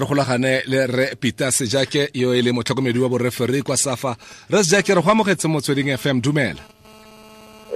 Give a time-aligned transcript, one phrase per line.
[0.00, 4.16] re golagane le re peter sejake yo e le motlhokomedi wa boreferi kwa safa.
[4.50, 6.62] Re sejake re go amogetse motsweding fm dumela.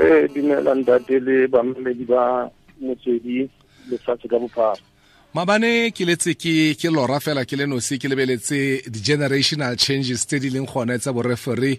[0.00, 2.50] Ee dumela ntate le bamamedi ba
[2.80, 3.48] motswedi
[3.90, 4.80] lefatshe ka bophara.
[5.34, 10.38] Mabane ke letse ke ke lora fela ke le nosi ke lebeletse di-generational changes tse
[10.38, 11.78] di leng gone tsa boreferi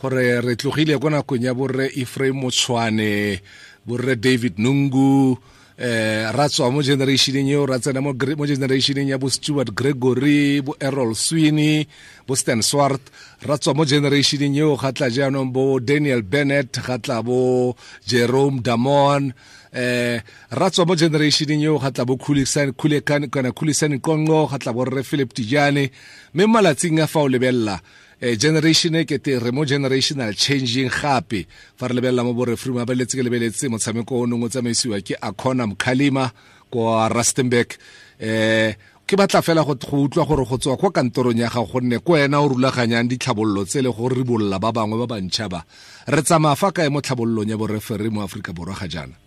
[0.00, 3.42] gore re tlogile ko nakong ya borre efraim motshwane
[3.86, 5.36] borre david nungu
[5.82, 10.76] eh ra tswa mo generationeng eo ra tsena mo generationeng ya bo stewart gregory bo
[10.78, 11.88] errol sweeney
[12.22, 13.02] bo stan swart.
[13.42, 17.74] Ra tswa mo generationeng eo ga tla jaanong bo daniel bennett ga tla bo
[18.06, 19.34] jerome damon.
[19.74, 20.22] Eh
[20.54, 25.02] ra tswa mo generationeng eo ga tla bo kana Khulisan kongo ga tla bo rre
[25.02, 25.90] philip tijane
[26.30, 27.82] mme malatsing a fa o lebella
[28.22, 31.46] generation e kete re mo generational changing gape.
[31.76, 35.66] Fa re lebelela mo borefrim a beletse ke lebeletse motshameko o nngwe tsamaisiwa ke acona
[35.66, 36.30] mkhalima
[36.70, 37.74] kwa rustenburg.
[38.22, 38.74] Um
[39.06, 42.40] ke batla fela go utlwa gore go tswa kwa kantorong ya gago gonne ko wena
[42.40, 45.64] o rulaganyang ditlhabololo tse le go ribolola ba bangwe ba bantšha ba.
[46.06, 49.18] Re tsamaya fa kae mo tlhabololong ya borefere mo aforika borwa ga jaana?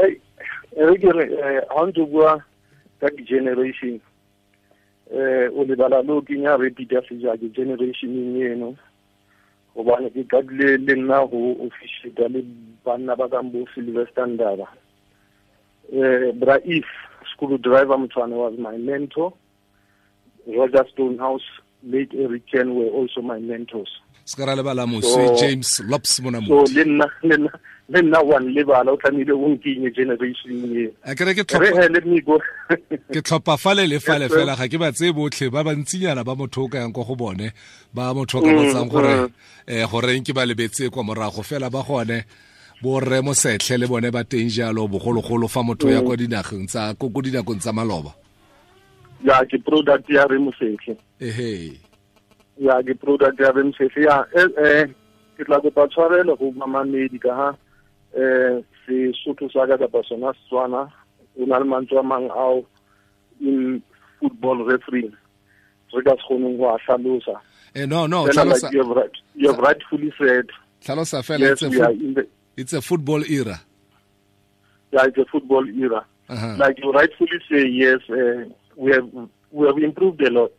[0.00, 1.28] Re kere
[1.68, 2.40] ga ntse bua
[2.98, 4.00] ka di-generation
[5.12, 8.74] eh o lebala lo kenya repeater sejake generationeng eno
[9.74, 12.42] gobane ke qadile le nna go officiata le
[12.84, 14.66] banna ba kang bo sylvester ndaba.
[15.92, 16.86] Eh braif
[17.32, 19.32] school driver motshwane was my mentor
[20.46, 21.46] roger stonehouse
[21.82, 23.90] late eric ken were also my mentors.
[24.24, 27.06] Se ka ra lebala moswi james lops monamo so le nna
[27.88, 31.24] le nna le bala wa lebala o tlamehile o nkenye generation e ke
[31.90, 32.38] let me go
[33.12, 36.64] ke tlhopha fale le fale fela ga ke ba tseye botlhe ba bantsinyana ba motho
[36.64, 37.52] o ka yang kwa go bone
[37.94, 39.30] ba motho o ka botsang gore
[39.68, 42.24] um goreng ke ba lebetse kwa morago fela ba gone.
[42.82, 47.08] Borre mosetlhe le bone ba teng jalo bogologolo fa motho ya kwa dinageng tsa ko
[47.08, 48.12] dinakong tsa maloba.
[49.24, 50.92] Ya ke product ya re mosetlhe.
[51.20, 51.72] Ehe.
[52.60, 54.04] Ya ke product ya re mosetlhe.
[54.04, 54.92] Ya eh
[55.38, 57.56] ke tla kopa tshwarelo go mamamedi ka ha
[58.16, 60.88] eh sesotho sa ka kapa sona setswana
[61.36, 62.64] o na le mantswe a mang ao
[63.40, 63.82] in
[64.20, 65.12] football refereeing
[65.92, 66.78] re ka se kgoneng go a
[67.74, 70.46] eh no no like you have, right, you have rightfully said.
[70.84, 72.26] hlalosa fela yes, in the,
[72.56, 73.60] it's a football era.
[74.92, 76.04] Yeah it's a football era.
[76.28, 76.58] Uh -huh.
[76.58, 79.08] like you rightfully say yes uh, we have
[79.52, 80.52] we have improved a lot.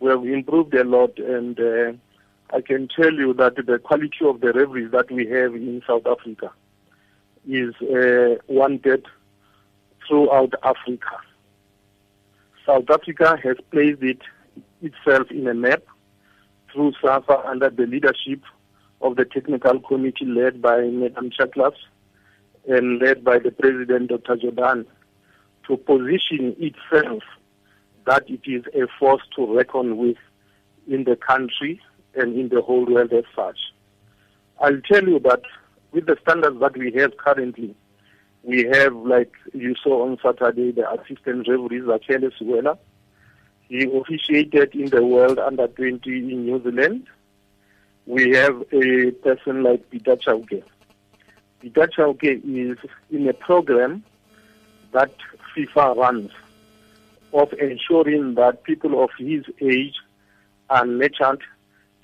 [0.00, 1.92] We have improved a lot and uh,
[2.50, 6.06] I can tell you that the quality of the referees that we have in South
[6.06, 6.52] Africa
[7.48, 9.06] is uh, wanted
[10.06, 11.18] throughout Africa.
[12.64, 14.20] South Africa has placed it
[14.82, 15.82] itself in a map
[16.72, 18.42] through SAFA under the leadership
[19.00, 21.74] of the technical committee led by Madam Chaklas
[22.68, 24.36] and led by the President Dr.
[24.36, 24.86] Jordaan
[25.66, 27.22] to position itself
[28.06, 30.16] that it is a force to reckon with
[30.88, 31.80] in the country
[32.16, 33.58] and in the whole world as such.
[34.60, 35.42] I'll tell you that
[35.92, 37.74] with the standards that we have currently,
[38.42, 42.78] we have, like you saw on Saturday, the assistant referee Zakhele Siwela.
[43.68, 47.08] He officiated in the World Under 20 in New Zealand.
[48.06, 50.62] We have a person like Peter Chauke.
[51.64, 52.78] Chauke is
[53.10, 54.04] in a program
[54.92, 55.10] that
[55.56, 56.30] FIFA runs
[57.32, 59.96] of ensuring that people of his age
[60.70, 61.42] are nurtured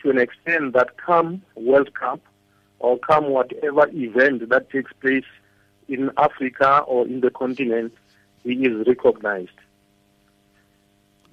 [0.03, 2.21] to an extent that come World Cup
[2.79, 5.25] or come whatever event that takes place
[5.89, 7.93] in Africa or in the continent,
[8.45, 9.51] he is recognized.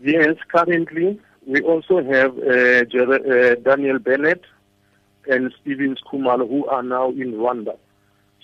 [0.01, 4.43] Yes, currently we also have uh, uh, Daniel Bennett
[5.29, 7.77] and Steven Skumal who are now in Rwanda.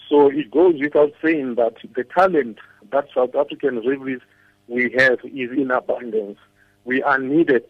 [0.09, 2.57] So it goes without saying that the talent
[2.91, 4.21] that South African referees
[4.67, 6.37] we have is in abundance.
[6.83, 7.65] We are needed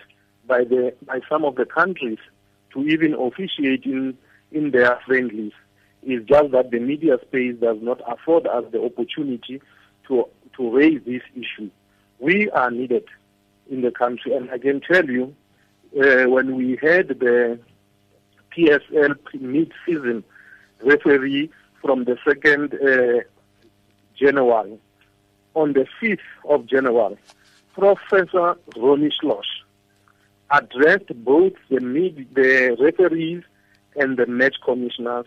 [0.48, 2.20] by the by some of the countries
[2.76, 4.18] to even officiate in,
[4.52, 5.54] in their friendlies.
[6.04, 9.62] It's just that the media space does not afford us the opportunity
[10.08, 10.28] to,
[10.58, 11.72] to raise this issue.
[12.20, 13.06] We are needed
[13.70, 15.34] in the country, and I can tell you,
[16.00, 17.58] uh, when we had the
[18.56, 20.24] PSL mid-season
[20.84, 21.50] referee
[21.82, 23.24] from the 2nd uh,
[24.16, 24.78] January,
[25.56, 26.20] on the 5th
[26.50, 27.18] of January,
[27.74, 29.46] Professor Ronnie Schloss
[30.52, 33.44] addressed both the, mid, the referees
[33.96, 35.26] and the match commissioners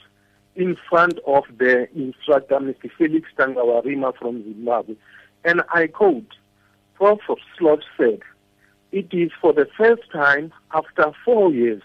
[0.57, 2.91] in front of the instructor, Mr.
[2.97, 4.97] Felix Tangawarima from Zimbabwe.
[5.45, 6.35] And I quote,
[6.95, 7.21] Prof.
[7.57, 8.21] Slot said,
[8.91, 11.83] it is for the first time after four years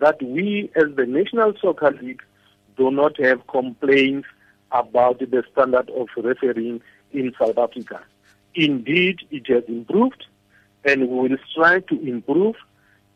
[0.00, 2.22] that we as the National Soccer League
[2.76, 4.28] do not have complaints
[4.70, 6.80] about the standard of refereeing
[7.12, 8.00] in South Africa.
[8.54, 10.24] Indeed, it has improved
[10.88, 12.56] and we will strive to improve.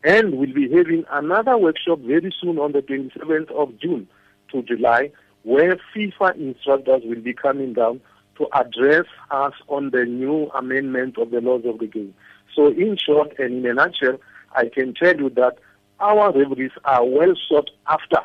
[0.03, 4.07] And we'll be having another workshop very soon on the 27th of June
[4.51, 5.11] to July,
[5.43, 8.01] where FIFA instructors will be coming down
[8.37, 12.13] to address us on the new amendment of the laws of the game.
[12.53, 14.17] So, in short and in a nutshell,
[14.55, 15.57] I can tell you that
[15.99, 18.19] our referees are well sought after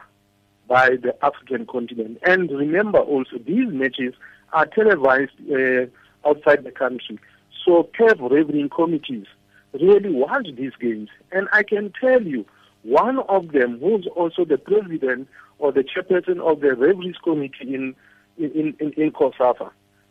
[0.66, 2.18] by the African continent.
[2.24, 4.14] And remember also, these matches
[4.52, 5.86] are televised uh,
[6.28, 7.18] outside the country.
[7.64, 9.26] So CAF refereeing committees
[9.72, 11.08] really watch these games.
[11.32, 12.44] And I can tell you,
[12.82, 15.28] one of them, who's also the president
[15.58, 17.94] or the chairperson of the referees committee in,
[18.38, 19.70] in, in, in COSAFA,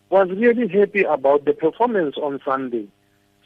[0.09, 2.87] was really happy about the performance on Sunday.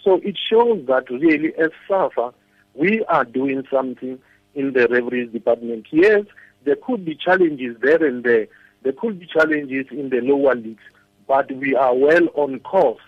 [0.04, 2.34] So it shows that really as SAFA,
[2.74, 4.19] we are doing something
[4.56, 5.88] in the referees department.
[5.92, 6.25] Yes,
[6.63, 8.48] there could be challenges there and there.
[8.84, 10.84] There could be challenges in the lower leagues,
[11.28, 13.02] but we are well on course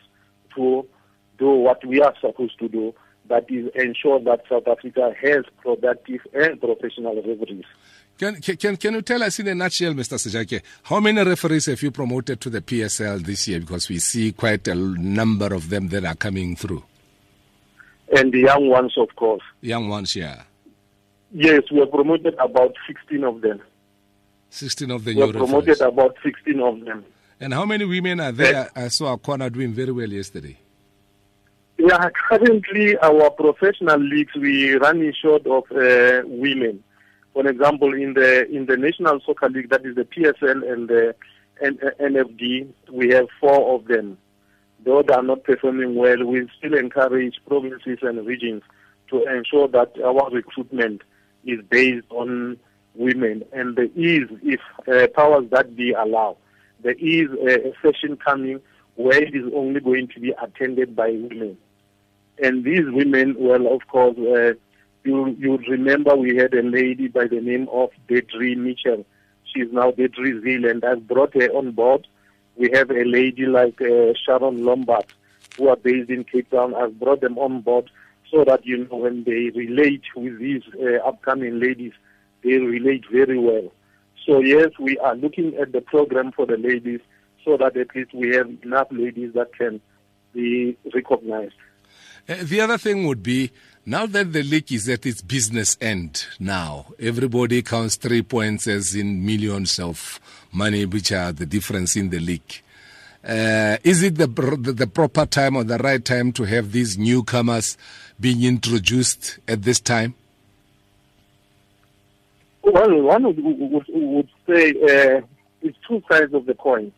[0.55, 0.85] to
[1.37, 2.93] do what we are supposed to do,
[3.29, 7.65] that is ensure that South Africa has productive and professional referees.
[8.17, 10.17] Can, can, can you tell us in a nutshell, Mr.
[10.17, 13.59] Sejake, how many referees have you promoted to the PSL this year?
[13.59, 16.83] Because we see quite a number of them that are coming through.
[18.15, 19.41] And the young ones, of course.
[19.61, 20.43] Young ones, yeah.
[21.31, 23.59] Yes, we have promoted about 16 of them.
[24.51, 25.81] 16 of the we have promoted referees.
[25.81, 27.03] about 16 of them.
[27.39, 28.69] And how many women are there?
[28.75, 30.57] I saw Akwana doing very well yesterday.
[31.77, 36.83] Yeah, currently our professional leagues we running short of uh, women.
[37.33, 41.15] For example, in the in the National Soccer League, that is the PSL and the
[41.61, 44.17] NFD, we have four of them.
[44.85, 48.63] Though they are not performing well, we still encourage provinces and regions
[49.09, 51.01] to ensure that our recruitment
[51.45, 52.57] is based on
[52.95, 53.43] women.
[53.53, 56.37] And there is, if uh, powers that be allow,
[56.81, 58.59] there is a, a session coming
[58.95, 61.57] where it is only going to be attended by women.
[62.41, 64.53] And these women, well, of course, uh,
[65.03, 69.05] you you remember we had a lady by the name of Deidre Mitchell.
[69.45, 72.07] She's now Deidre Zeal, and I've brought her on board.
[72.55, 75.05] We have a lady like uh, Sharon Lombard,
[75.57, 76.73] who are based in Cape Town.
[76.75, 77.89] I've brought them on board
[78.31, 81.93] so that you know when they relate with these uh, upcoming ladies,
[82.43, 83.71] they relate very well.
[84.25, 87.01] So yes, we are looking at the program for the ladies
[87.43, 89.81] so that at least we have enough ladies that can
[90.33, 91.55] be recognized.
[92.27, 93.51] Uh, the other thing would be
[93.85, 98.95] now that the league is at its business end now, everybody counts three points as
[98.95, 100.21] in millions of
[100.53, 102.61] money, which are the difference in the league.
[103.27, 107.77] Uh, is it the, the, proper time or the right time to have these newcomers
[108.19, 110.13] being introduced at this time?
[112.63, 115.21] Well, one would, would, would say uh,
[115.61, 116.91] it's two sides of the coin.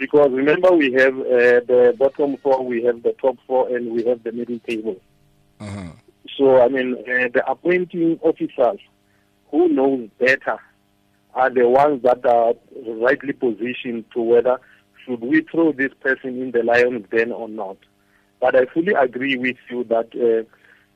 [0.00, 4.02] Because remember, we have uh, the bottom four, we have the top four, and we
[4.06, 4.96] have the middle table.
[5.60, 5.90] Uh-huh.
[6.38, 8.80] So, I mean, uh, the appointing officers
[9.50, 10.58] who knows better
[11.34, 12.54] are the ones that are
[12.94, 14.58] rightly positioned to whether
[15.04, 17.76] should we throw this person in the lion's den or not.
[18.40, 20.48] But I fully agree with you that uh,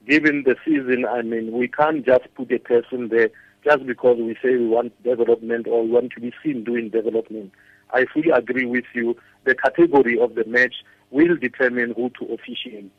[0.09, 3.29] given the season, I mean, we can't just put a person there
[3.65, 7.53] just because we say we want development or we want to be seen doing development.
[7.93, 9.17] I fully agree with you.
[9.45, 10.75] The category of the match
[11.11, 12.91] will determine who to officiate.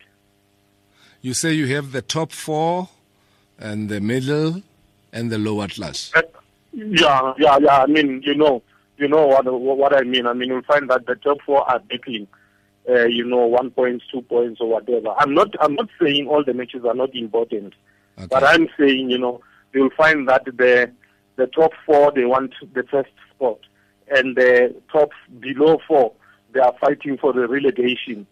[1.22, 2.90] You say you have the top four
[3.58, 4.62] and the middle
[5.12, 6.12] and the lower class.
[6.16, 6.22] Uh,
[6.74, 7.78] yeah, yeah, yeah.
[7.84, 8.62] I mean, you know,
[8.98, 10.28] you know what what I mean.
[10.28, 12.28] I mean, you'll find that the top four are battling.
[12.88, 15.10] Uh, you know, one points, two points, or whatever.
[15.18, 15.50] I'm not.
[15.60, 17.74] I'm not saying all the matches are not important,
[18.18, 18.28] Okay.
[18.30, 19.42] but I'm saying, you know,
[19.74, 20.92] you'll find that the
[21.38, 23.58] the top four they want the first spot,
[24.10, 26.14] and the top below four
[26.54, 28.26] they are fighting for the relegation.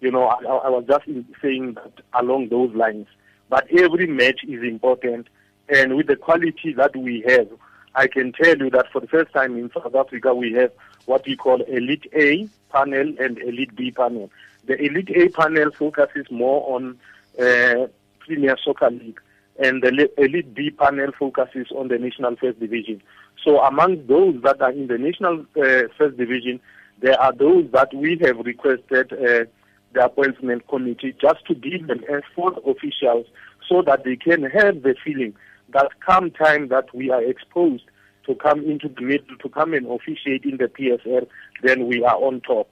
[0.00, 1.04] You know, I, I was just
[1.42, 3.06] saying that along those lines.
[3.48, 5.28] But every match is important,
[5.68, 7.48] and with the quality that we have,
[7.94, 10.72] I can tell you that for the first time in South Africa, we have
[11.06, 14.30] what we call Elite A panel and Elite B panel.
[14.66, 16.98] The Elite A panel focuses more on
[17.40, 17.88] uh,
[18.20, 19.20] Premier Soccer League,
[19.60, 23.02] and the Elite B panel focuses on the National First Division.
[23.44, 26.60] So among those that are in the National uh, First Division,
[27.00, 29.44] there are those that we have requested uh,
[29.92, 33.26] the appointment committee just to give them as fourth officials
[33.68, 35.34] so that they can have the feeling
[35.72, 37.84] that come time that we are exposed
[38.26, 41.26] to come into the middle, to come and officiate in the PSL,
[41.62, 42.68] then we are on top.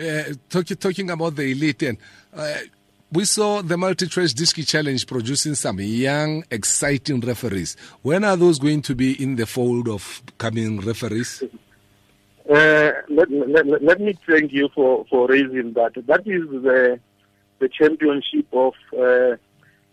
[0.00, 1.98] Uh, talk, talking about the elite, and
[2.32, 2.54] uh,
[3.12, 7.76] we saw the multi-choice Diski Challenge producing some young, exciting referees.
[8.02, 11.42] When are those going to be in the fold of coming referees?
[12.50, 15.92] Uh, let, let, let me thank you for, for raising that.
[16.06, 16.98] That is the,
[17.58, 19.36] the championship of uh,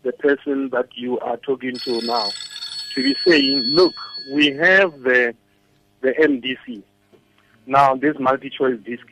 [0.04, 2.30] the person that you are talking to now
[2.94, 3.94] to be saying, look,
[4.34, 5.36] we have the
[6.02, 6.84] the MDC.
[7.66, 9.08] Now, this multi-choice disc.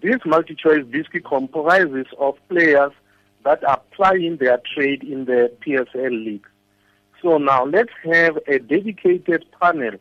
[0.00, 2.92] This multi-choice disc comprises of players
[3.44, 6.46] that are plying their trade in the PSL league.
[7.22, 9.92] So now let's have a dedicated panel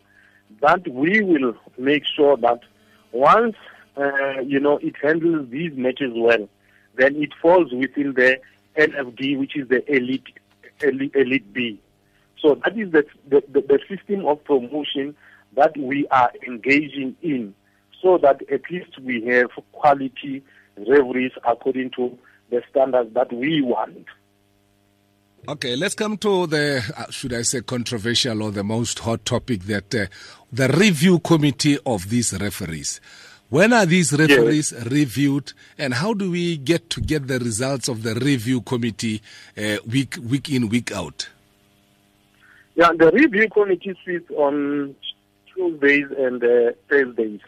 [0.62, 2.62] that we will make sure that
[3.12, 3.56] once
[3.96, 6.50] uh, you know it handles these matches well,
[6.96, 8.40] then it falls within the
[8.78, 10.28] NFD, which is the elite
[10.82, 11.80] elite, elite B.
[12.42, 15.16] So that is the, the, the system of promotion
[15.56, 17.56] that we are engaging in
[18.02, 20.44] so that at least we have quality
[20.78, 22.18] referees according to
[22.54, 24.06] the standards that we want.
[25.48, 29.64] Okay, let's come to the, uh, should I say, controversial or the most hot topic
[29.64, 30.06] that uh,
[30.54, 33.02] the review committee of these referees.
[33.50, 34.86] When are these referees yes.
[34.86, 39.22] reviewed, and how do we get to get the results of the review committee
[39.58, 41.30] uh, week week in week out?
[42.76, 44.96] Yeah, the review committee sits on
[45.54, 47.42] Tuesdays and uh, Thursdays.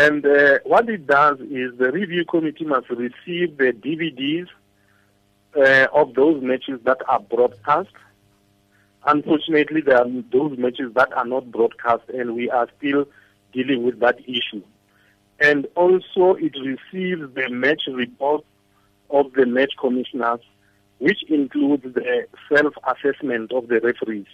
[0.00, 4.48] And uh, what it does is the review committee must receive the DVDs
[5.54, 7.92] uh, of those matches that are broadcast.
[9.06, 13.06] Unfortunately, there are those matches that are not broadcast, and we are still
[13.52, 14.62] dealing with that issue.
[15.40, 18.44] And also, it receives the match report
[19.10, 20.40] of the match commissioners
[21.02, 24.28] which includes the self-assessment of the referees.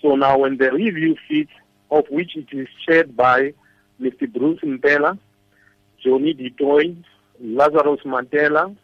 [0.00, 1.50] So now when the review sits,
[1.90, 3.52] of which it is chaired by
[4.00, 4.32] Mr.
[4.32, 5.18] Bruce Mpela,
[6.02, 6.96] Johnny Ditoy,
[7.40, 8.74] Lazarus Mandela,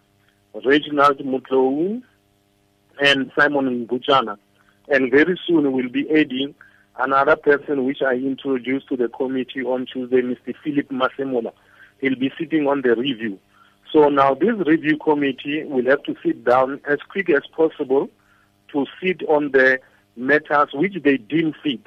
[0.65, 2.03] Reginald Mutlou,
[3.01, 4.37] and Simon Nguchana.
[4.89, 6.55] And very soon we'll be adding
[6.99, 10.55] another person which I introduced to the committee on Tuesday, Mr.
[10.63, 11.53] Philip Masemola.
[12.01, 13.39] He'll be sitting on the review.
[13.93, 18.11] So now this review committee will have to sit down as quick as possible
[18.73, 19.79] to sit on the
[20.17, 21.81] matters which they deem fit.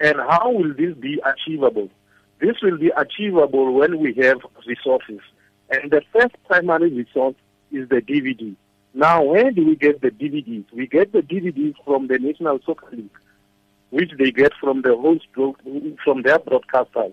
[0.00, 1.90] And how will this be achievable?
[2.40, 5.20] This will be achievable when we have resources.
[5.70, 7.34] And the first primary resource
[7.72, 8.54] is the DVD.
[8.94, 10.64] Now, where do we get the DVDs?
[10.72, 13.10] We get the DVDs from the National Soccer League,
[13.90, 15.26] which they get from the host
[16.04, 17.12] from their broadcasters.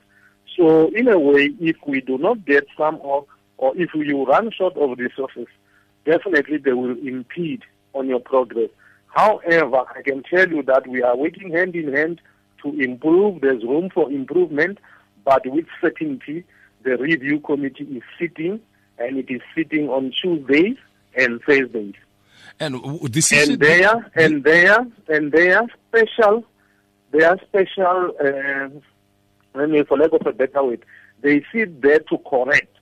[0.57, 3.25] So, in a way, if we do not get some of
[3.57, 5.47] or if you run short of resources,
[6.05, 7.63] definitely they will impede
[7.93, 8.69] on your progress.
[9.07, 12.19] However, I can tell you that we are working hand in hand
[12.63, 13.41] to improve.
[13.41, 14.79] There's room for improvement,
[15.23, 16.43] but with certainty,
[16.83, 18.59] the review committee is sitting,
[18.97, 20.77] and it is sitting on Tuesdays
[21.15, 21.95] and Thursdays.
[22.59, 22.75] And
[23.11, 26.45] this is and there, and there, and there special,
[27.11, 28.11] they are special.
[28.23, 28.69] Uh,
[29.57, 30.85] I mean, for lack of a better word,
[31.21, 32.73] they sit there to correct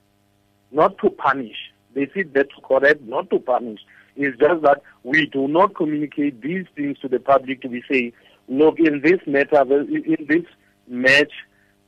[0.71, 1.55] not to punish.
[1.93, 3.79] They sit there to correct, not to punish.
[4.15, 8.13] It's just that we do not communicate these things to the public We say,
[8.48, 10.45] look, in this matter, in this
[10.88, 11.31] match,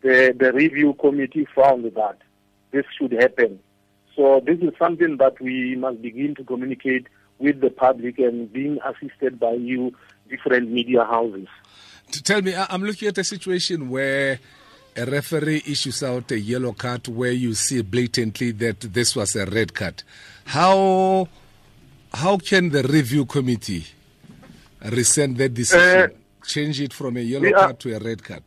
[0.04, 2.18] the, the review committee found that
[2.72, 3.60] this should happen.
[4.16, 7.08] So this is something that we must begin to communicate
[7.40, 9.94] with the public and being assisted by you
[10.30, 11.48] different media houses.
[12.12, 14.40] To Tell me, I'm looking at a situation where
[14.96, 19.46] a referee issues out a yellow card where you see blatantly that this was a
[19.46, 20.04] red card,
[20.46, 21.28] how
[22.14, 23.86] how can the review committee
[24.84, 28.44] rescind that decision, uh, change it from a yellow are, card to a red card?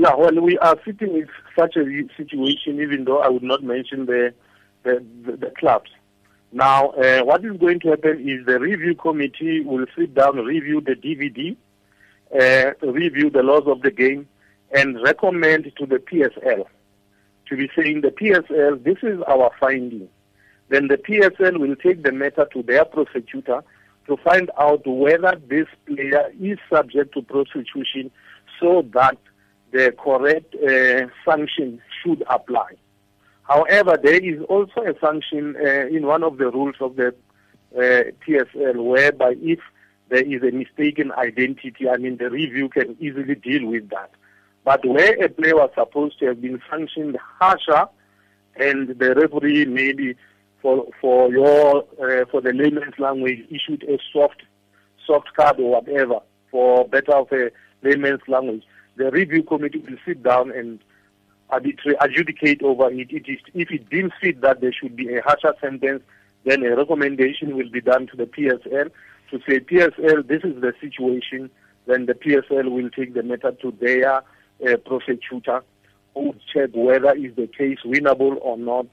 [0.00, 1.28] Yeah, well, we are sitting in
[1.58, 1.82] such a
[2.16, 4.32] situation, even though I would not mention the
[4.84, 5.90] the, the, the clubs.
[6.52, 10.80] Now, uh, what is going to happen is the review committee will sit down, review
[10.80, 11.56] the DVD,
[12.32, 14.28] uh, review the laws of the game,
[14.70, 16.66] and recommend to the PSL
[17.48, 20.08] to be saying the PSL, this is our finding.
[20.68, 23.64] Then the PSL will take the matter to their prosecutor
[24.06, 28.12] to find out whether this player is subject to prosecution
[28.60, 29.18] so that
[29.72, 32.72] the correct uh, sanction should apply.
[33.42, 37.14] However, there is also a sanction uh, in one of the rules of the
[37.76, 39.60] uh, PSL whereby if
[40.08, 44.10] there is a mistaken identity, I mean, the review can easily deal with that.
[44.64, 47.88] But where a player was supposed to have been sanctioned harsher,
[48.56, 50.16] and the referee maybe
[50.60, 54.42] for for your uh, for the layman's language issued a soft
[55.06, 56.20] soft card or whatever
[56.50, 57.50] for better of a
[57.82, 58.64] layman's language,
[58.98, 60.80] the review committee will sit down and
[61.50, 63.10] adjudicate over it.
[63.10, 66.02] it is, if it deems fit that there should be a harsher sentence,
[66.44, 68.90] then a recommendation will be done to the PSL
[69.30, 71.50] to say, PSL, this is the situation.
[71.86, 75.62] Then the PSL will take the matter to their uh, prosecutor
[76.14, 78.86] who would check whether is the case winnable or not.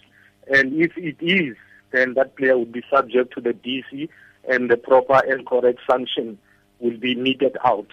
[0.54, 1.58] And if it is,
[1.92, 4.08] then that player would be subject to the DC
[4.48, 6.38] and the proper and correct sanction
[6.80, 7.88] will be meted out.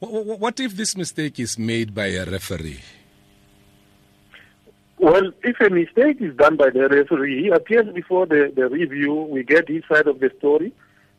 [0.00, 2.80] What if this mistake is made by a referee?
[4.98, 9.14] Well, if a mistake is done by the referee, he appears before the, the review,
[9.14, 10.72] we get his side of the story.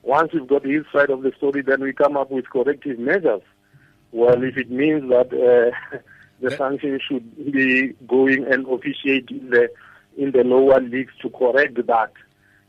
[0.03, 3.41] Once we've got his side of the story, then we come up with corrective measures.
[4.12, 5.98] Well, if it means that uh,
[6.41, 9.69] the sanction should be going and officiate in the
[10.17, 12.12] in the lower leagues to correct that,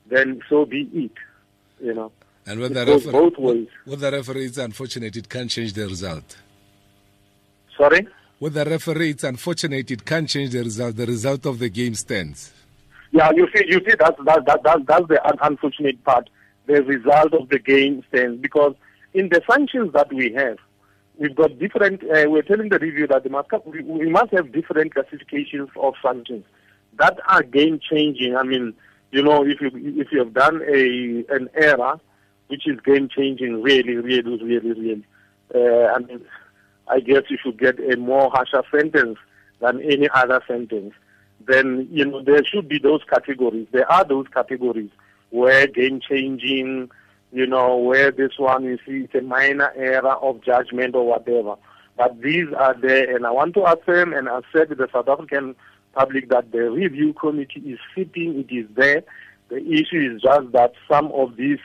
[0.07, 1.13] then so be it.
[1.85, 2.13] You know.
[2.51, 3.69] And when the referee, both ways.
[3.87, 6.37] With the referee, it's unfortunate it can't change the result.
[7.77, 8.09] Sorry.
[8.41, 10.97] With the referee, it's unfortunate it can't change the result.
[10.97, 12.53] The result of the game stands.
[13.13, 16.29] Yeah, you see, you see, that's that, that, that that's the unfortunate part.
[16.67, 18.75] The result of the game stands because
[19.15, 20.59] in the sanctions that we have,
[21.19, 22.03] we've got different.
[22.03, 26.45] Uh, we're telling the review that must we, we must have different classifications of sanctions
[26.99, 28.35] that are game changing.
[28.35, 28.75] I mean,
[29.13, 32.01] you know, if you if you have done a an error,
[32.51, 35.05] which is game changing, really, really, really, really,
[35.55, 36.21] uh, I mean,
[36.89, 39.19] I guess you should get a more harsher sentence
[39.61, 40.93] than any other sentence.
[41.47, 43.67] Then you know there should be those categories.
[43.73, 44.91] There are those categories
[45.31, 46.91] where game changing,
[47.33, 51.55] you know, where this one see it's a minor error of judgment or whatever.
[51.97, 55.55] But these are there, and I want to affirm and assert to the South African
[55.95, 59.03] public that the review committee is sitting, it is there.
[59.49, 61.59] The issue is just that some of these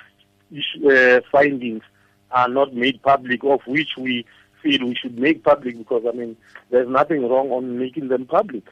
[0.89, 1.83] uh, findings
[2.31, 4.25] are not made public, of which we
[4.61, 6.35] feel we should make public because, I mean,
[6.69, 8.63] there's nothing wrong on making them public.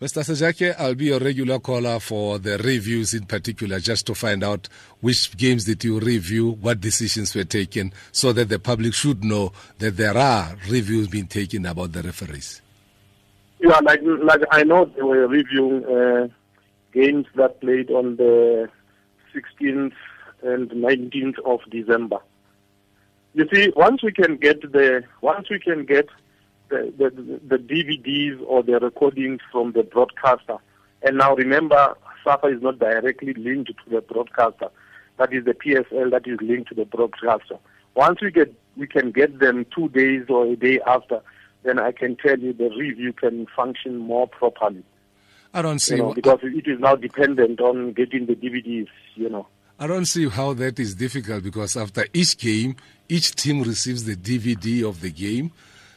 [0.00, 0.22] Mr.
[0.22, 4.68] Sejake, I'll be your regular caller for the reviews in particular, just to find out
[5.00, 9.52] which games did you review, what decisions were taken, so that the public should know
[9.78, 12.60] that there are reviews being taken about the referees.
[13.60, 16.28] Yeah, like like I know they were reviewing uh,
[16.92, 18.68] games that played on the
[19.34, 19.92] 16th
[20.44, 22.18] and 19th of December.
[23.34, 26.08] You see, once we can get the once we can get
[26.68, 30.56] the, the, the DVDs or the recordings from the broadcaster,
[31.02, 34.68] and now remember, SAFA is not directly linked to the broadcaster.
[35.18, 37.58] That is the PSL that is linked to the broadcaster.
[37.94, 41.20] Once we get we can get them two days or a day after,
[41.62, 44.84] then I can tell you the review can function more properly.
[45.52, 48.88] I don't see you know, because it is now dependent on getting the DVDs.
[49.16, 49.46] You know.
[49.78, 52.76] I don't see how that is difficult because after each game,
[53.08, 55.50] each team receives the DVD of the game.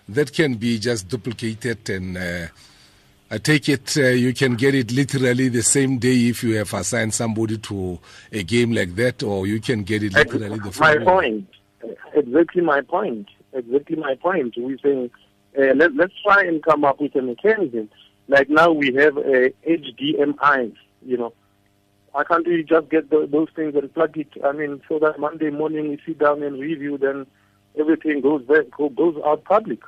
[0.09, 2.17] That can be just duplicated and.
[2.17, 2.47] Uh,
[3.29, 6.73] I take it uh, you can get it literally the same day if you have
[6.73, 7.99] assigned somebody to
[8.31, 11.03] a game like that, or you can get it literally the following.
[11.03, 11.47] My point,
[12.13, 14.55] exactly my point, exactly my point.
[14.55, 15.11] We saying
[15.59, 17.89] uh, let, let's try and come up with a mechanism.
[18.29, 20.73] Like now we have uh, HDMI,
[21.05, 21.33] you know.
[22.11, 24.29] Why can't we just get the, those things and plug it?
[24.43, 27.27] I mean, so that Monday morning we sit down and review, then
[27.79, 28.65] everything goes back,
[28.95, 29.79] goes out public.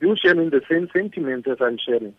[0.00, 2.14] You're sharing the same sentiments as I'm sharing.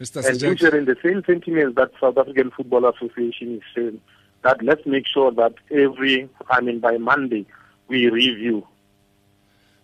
[0.00, 0.24] Mr.
[0.28, 4.00] And you're sharing the same sentiments that South African Football Association is saying.
[4.42, 7.46] That let's make sure that every, I mean, by Monday,
[7.88, 8.66] we review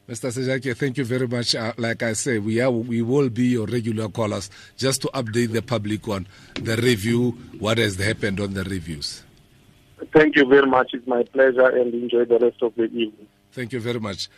[0.09, 0.33] Mr.
[0.33, 1.55] Sejake, thank you very much.
[1.55, 5.53] Uh, like I say, we are we will be your regular callers just to update
[5.53, 9.23] the public on the review, what has happened on the reviews.
[10.13, 10.91] Thank you very much.
[10.93, 13.29] It's my pleasure and enjoy the rest of the evening.
[13.53, 14.29] Thank you very much.